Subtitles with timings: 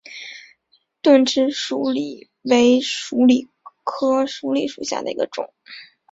[1.03, 3.49] 钝齿鼠李为鼠李
[3.83, 5.53] 科鼠李属下的一个种。